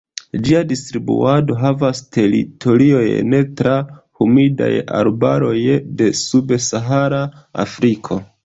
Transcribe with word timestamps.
Ĝia 0.45 0.61
distribuado 0.69 1.57
havas 1.63 2.01
teritoriojn 2.17 3.37
tra 3.61 3.75
humidaj 4.23 4.71
arbaroj 5.03 5.55
de 6.01 6.11
subsahara 6.25 7.25
Afriko. 7.67 8.23